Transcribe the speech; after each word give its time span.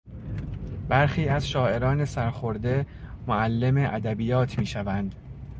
برخی 0.89 1.27
از 1.27 1.49
شاعران 1.49 2.05
سرخورده 2.05 2.85
معلم 3.27 3.77
ادبیات 3.77 4.59
میشوند. 4.59 5.15